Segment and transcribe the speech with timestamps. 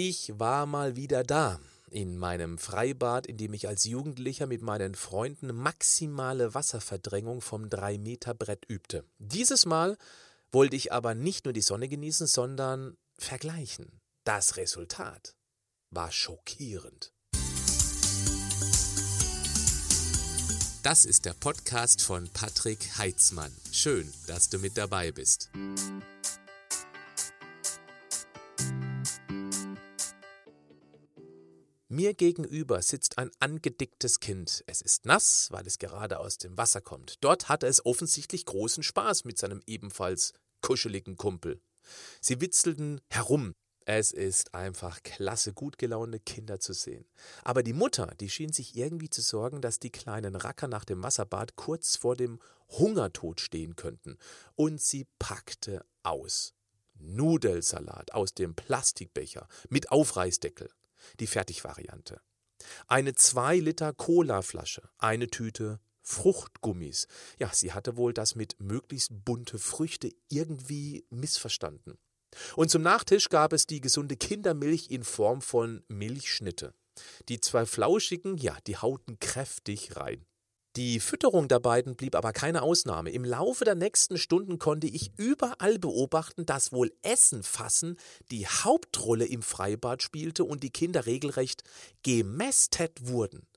[0.00, 1.58] Ich war mal wieder da.
[1.90, 8.64] In meinem Freibad, in dem ich als Jugendlicher mit meinen Freunden maximale Wasserverdrängung vom 3-Meter-Brett
[8.68, 9.02] übte.
[9.18, 9.98] Dieses Mal
[10.52, 14.00] wollte ich aber nicht nur die Sonne genießen, sondern vergleichen.
[14.22, 15.34] Das Resultat
[15.90, 17.12] war schockierend.
[20.84, 23.50] Das ist der Podcast von Patrick Heitzmann.
[23.72, 25.50] Schön, dass du mit dabei bist.
[31.98, 34.62] Mir gegenüber sitzt ein angedicktes Kind.
[34.68, 37.16] Es ist nass, weil es gerade aus dem Wasser kommt.
[37.24, 41.60] Dort hat es offensichtlich großen Spaß mit seinem ebenfalls kuscheligen Kumpel.
[42.20, 43.52] Sie witzelten herum.
[43.84, 47.04] Es ist einfach klasse, gut gelaunte Kinder zu sehen.
[47.42, 51.02] Aber die Mutter, die schien sich irgendwie zu sorgen, dass die kleinen Racker nach dem
[51.02, 52.38] Wasserbad kurz vor dem
[52.68, 54.18] Hungertod stehen könnten.
[54.54, 56.54] Und sie packte aus.
[56.94, 60.70] Nudelsalat aus dem Plastikbecher mit Aufreißdeckel
[61.20, 62.20] die Fertigvariante.
[62.86, 67.06] Eine 2 Liter Cola-Flasche, eine Tüte Fruchtgummis.
[67.38, 71.98] Ja, sie hatte wohl das mit möglichst bunte Früchte irgendwie missverstanden.
[72.56, 76.74] Und zum Nachtisch gab es die gesunde Kindermilch in Form von Milchschnitte.
[77.28, 80.26] Die zwei flauschigen, ja, die hauten kräftig rein.
[80.78, 83.10] Die Fütterung der beiden blieb aber keine Ausnahme.
[83.10, 87.96] Im Laufe der nächsten Stunden konnte ich überall beobachten, dass wohl Essen fassen
[88.30, 91.64] die Hauptrolle im Freibad spielte und die Kinder regelrecht
[92.04, 93.48] gemästet wurden.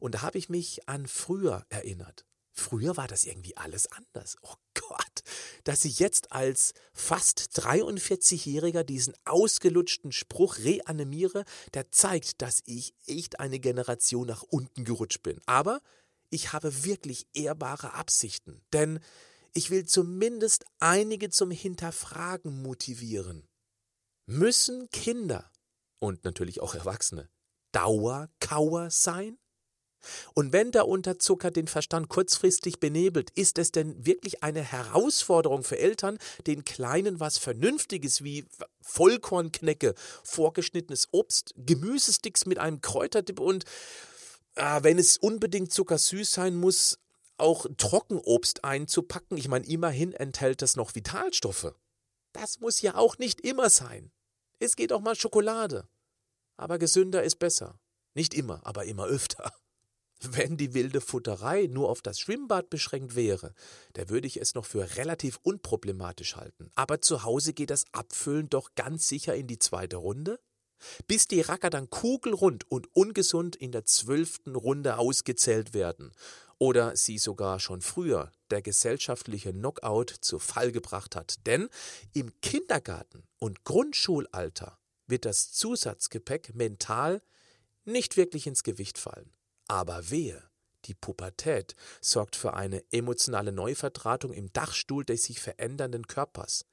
[0.00, 2.24] Und da habe ich mich an früher erinnert.
[2.50, 4.36] Früher war das irgendwie alles anders.
[4.40, 5.22] Oh Gott,
[5.64, 13.38] dass ich jetzt als fast 43-Jähriger diesen ausgelutschten Spruch reanimiere, der zeigt, dass ich echt
[13.38, 15.42] eine Generation nach unten gerutscht bin.
[15.44, 15.82] Aber
[16.30, 19.00] ich habe wirklich ehrbare Absichten, denn
[19.52, 23.48] ich will zumindest einige zum Hinterfragen motivieren.
[24.26, 25.50] Müssen Kinder
[25.98, 27.28] und natürlich auch Erwachsene
[27.72, 29.38] Dauerkauer sein?
[30.34, 35.78] Und wenn der Unterzucker den Verstand kurzfristig benebelt, ist es denn wirklich eine Herausforderung für
[35.78, 38.46] Eltern, den Kleinen was Vernünftiges wie
[38.80, 43.64] Vollkornknecke, vorgeschnittenes Obst, Gemüsesticks mit einem Kräuterdip und
[44.60, 46.98] äh, wenn es unbedingt zuckersüß sein muss,
[47.38, 49.38] auch Trockenobst einzupacken.
[49.38, 51.74] Ich meine, immerhin enthält es noch Vitalstoffe.
[52.32, 54.12] Das muss ja auch nicht immer sein.
[54.58, 55.88] Es geht auch mal Schokolade.
[56.58, 57.80] Aber gesünder ist besser.
[58.14, 59.50] Nicht immer, aber immer öfter.
[60.20, 63.54] Wenn die wilde Futterei nur auf das Schwimmbad beschränkt wäre,
[63.94, 66.70] da würde ich es noch für relativ unproblematisch halten.
[66.74, 70.38] Aber zu Hause geht das Abfüllen doch ganz sicher in die zweite Runde
[71.06, 76.12] bis die Racker dann kugelrund und ungesund in der zwölften Runde ausgezählt werden
[76.58, 81.46] oder sie sogar schon früher der gesellschaftliche Knockout zu Fall gebracht hat.
[81.46, 81.68] Denn
[82.12, 87.22] im Kindergarten und Grundschulalter wird das Zusatzgepäck mental
[87.84, 89.32] nicht wirklich ins Gewicht fallen.
[89.68, 90.49] Aber wehe,
[90.90, 96.66] die Pubertät sorgt für eine emotionale Neuvertratung im Dachstuhl des sich verändernden Körpers.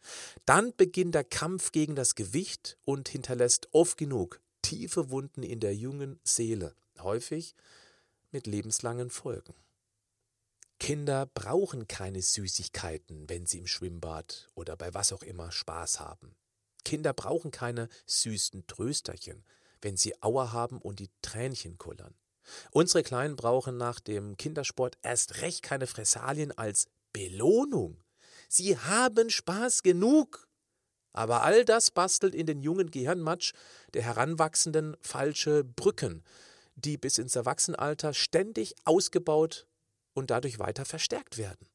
[0.46, 5.76] Dann beginnt der Kampf gegen das Gewicht und hinterlässt oft genug tiefe Wunden in der
[5.76, 7.54] jungen Seele, häufig
[8.32, 9.54] mit lebenslangen Folgen.
[10.80, 16.36] Kinder brauchen keine Süßigkeiten, wenn sie im Schwimmbad oder bei was auch immer Spaß haben.
[16.84, 19.46] Kinder brauchen keine süßen Trösterchen,
[19.82, 22.16] wenn sie Auer haben und die Tränchen kullern.
[22.72, 28.04] Unsere Kleinen brauchen nach dem Kindersport erst recht keine Fressalien als Belohnung.
[28.50, 30.48] Sie haben Spaß genug.
[31.14, 33.54] Aber all das bastelt in den jungen Gehirnmatsch
[33.94, 36.24] der Heranwachsenden falsche Brücken,
[36.76, 39.66] die bis ins Erwachsenenalter ständig ausgebaut
[40.14, 41.68] und dadurch weiter verstärkt werden.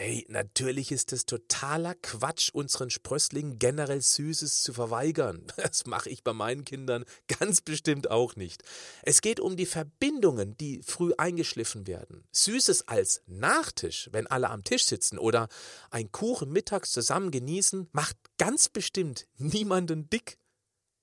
[0.00, 5.46] Ey, natürlich ist es totaler Quatsch, unseren Sprösslingen generell Süßes zu verweigern.
[5.58, 8.62] Das mache ich bei meinen Kindern ganz bestimmt auch nicht.
[9.02, 12.24] Es geht um die Verbindungen, die früh eingeschliffen werden.
[12.32, 15.48] Süßes als Nachtisch, wenn alle am Tisch sitzen oder
[15.90, 20.38] ein Kuchen mittags zusammen genießen, macht ganz bestimmt niemanden dick.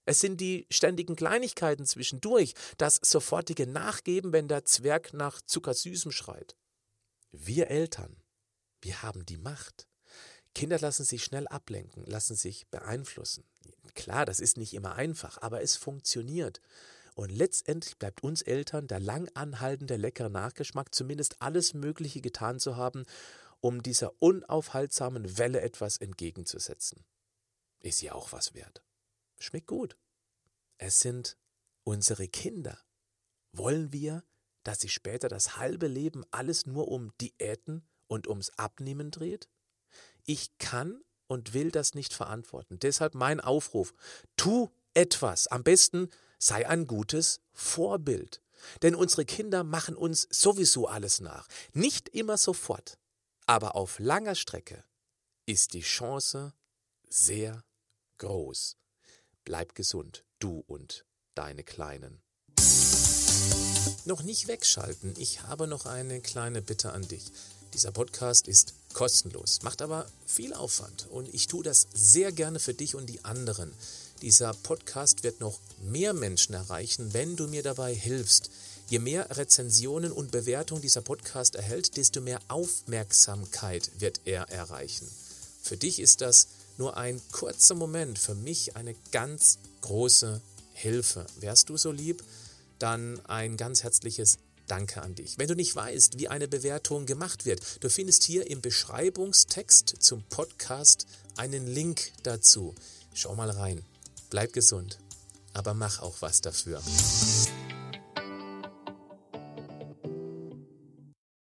[0.05, 6.55] Es sind die ständigen Kleinigkeiten zwischendurch, das sofortige Nachgeben, wenn der Zwerg nach Zuckersüßem schreit.
[7.31, 8.23] Wir Eltern
[8.81, 9.88] wir haben die Macht.
[10.53, 13.44] Kinder lassen sich schnell ablenken, lassen sich beeinflussen.
[13.94, 16.62] Klar, das ist nicht immer einfach, aber es funktioniert.
[17.13, 22.75] Und letztendlich bleibt uns Eltern der lang anhaltende leckere Nachgeschmack, zumindest alles Mögliche getan zu
[22.75, 23.06] haben,
[23.59, 27.06] um dieser unaufhaltsamen Welle etwas entgegenzusetzen.
[27.79, 28.83] Ist ja auch was wert.
[29.39, 29.97] Schmeckt gut.
[30.77, 31.38] Es sind
[31.83, 32.79] unsere Kinder.
[33.51, 34.24] Wollen wir,
[34.63, 39.50] dass sich später das halbe Leben alles nur um Diäten und ums Abnehmen dreht?
[40.25, 42.80] Ich kann und will das nicht verantworten.
[42.80, 43.94] Deshalb mein Aufruf.
[44.36, 45.48] Tu etwas.
[45.48, 46.09] Am besten
[46.39, 48.42] sei ein gutes Vorbild.
[48.81, 51.48] Denn unsere Kinder machen uns sowieso alles nach.
[51.74, 52.98] Nicht immer sofort,
[53.45, 54.83] aber auf langer Strecke
[55.45, 56.53] ist die Chance
[57.07, 57.63] sehr
[58.18, 58.77] groß.
[59.44, 61.06] Bleib gesund, du und
[61.36, 62.21] deine Kleinen.
[64.06, 67.31] Noch nicht wegschalten, ich habe noch eine kleine Bitte an dich.
[67.77, 72.74] Dieser Podcast ist kostenlos, macht aber viel Aufwand und ich tue das sehr gerne für
[72.74, 73.71] dich und die anderen.
[74.24, 78.50] Dieser Podcast wird noch mehr Menschen erreichen, wenn du mir dabei hilfst.
[78.89, 85.07] Je mehr Rezensionen und Bewertungen dieser Podcast erhält, desto mehr Aufmerksamkeit wird er erreichen.
[85.62, 86.47] Für dich ist das
[86.79, 90.41] nur ein kurzer Moment, für mich eine ganz große
[90.74, 91.27] Hilfe.
[91.41, 92.24] Wärst du so lieb?
[92.79, 95.37] Dann ein ganz herzliches Danke an dich.
[95.37, 100.23] Wenn du nicht weißt, wie eine Bewertung gemacht wird, du findest hier im Beschreibungstext zum
[100.23, 101.05] Podcast
[101.37, 102.75] einen Link dazu.
[103.13, 103.83] Schau mal rein.
[104.29, 104.99] Bleib gesund,
[105.53, 106.81] aber mach auch was dafür.